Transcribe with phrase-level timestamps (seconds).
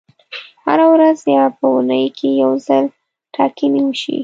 [0.65, 2.83] هره ورځ یا په اونۍ کې یو ځل
[3.35, 4.17] ټاکنې وشي.